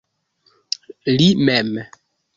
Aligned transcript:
Li 1.15 1.27
mem. 1.51 1.73